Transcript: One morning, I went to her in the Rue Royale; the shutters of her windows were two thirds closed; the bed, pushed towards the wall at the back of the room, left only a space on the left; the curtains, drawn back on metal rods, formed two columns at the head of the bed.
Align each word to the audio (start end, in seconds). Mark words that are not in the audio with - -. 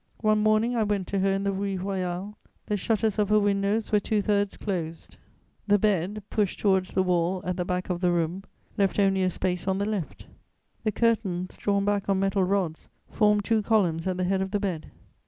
One 0.21 0.39
morning, 0.39 0.75
I 0.75 0.81
went 0.81 1.05
to 1.09 1.19
her 1.19 1.31
in 1.31 1.43
the 1.43 1.51
Rue 1.51 1.77
Royale; 1.77 2.35
the 2.65 2.75
shutters 2.75 3.19
of 3.19 3.29
her 3.29 3.39
windows 3.39 3.91
were 3.91 3.99
two 3.99 4.19
thirds 4.23 4.57
closed; 4.57 5.17
the 5.67 5.77
bed, 5.77 6.23
pushed 6.31 6.59
towards 6.59 6.95
the 6.95 7.03
wall 7.03 7.43
at 7.45 7.55
the 7.55 7.65
back 7.65 7.87
of 7.91 8.01
the 8.01 8.11
room, 8.11 8.43
left 8.79 8.97
only 8.97 9.21
a 9.21 9.29
space 9.29 9.67
on 9.67 9.77
the 9.77 9.85
left; 9.87 10.25
the 10.83 10.91
curtains, 10.91 11.55
drawn 11.55 11.85
back 11.85 12.09
on 12.09 12.19
metal 12.19 12.43
rods, 12.43 12.89
formed 13.09 13.45
two 13.45 13.61
columns 13.61 14.07
at 14.07 14.17
the 14.17 14.23
head 14.23 14.41
of 14.41 14.49
the 14.49 14.59
bed. 14.59 14.89